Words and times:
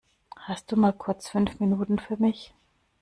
Hast 0.35 0.71
du 0.71 0.77
mal 0.77 0.93
kurz 0.93 1.29
fünf 1.29 1.59
Minuten 1.59 1.99
für 1.99 2.17
mich? 2.17 2.55